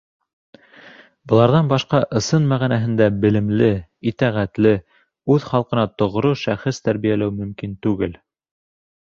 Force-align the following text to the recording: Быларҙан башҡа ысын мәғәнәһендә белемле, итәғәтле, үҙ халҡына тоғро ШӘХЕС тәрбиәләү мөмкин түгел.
Быларҙан 1.33 1.67
башҡа 1.73 1.99
ысын 2.19 2.47
мәғәнәһендә 2.53 3.09
белемле, 3.25 3.69
итәғәтле, 4.13 4.73
үҙ 5.35 5.47
халҡына 5.51 5.87
тоғро 6.03 6.33
ШӘХЕС 6.47 6.83
тәрбиәләү 6.89 7.37
мөмкин 7.43 7.81
түгел. 7.89 8.19